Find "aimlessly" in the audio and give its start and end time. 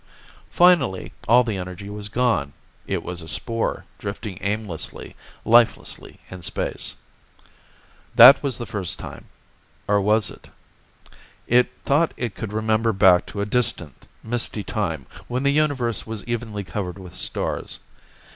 4.41-5.15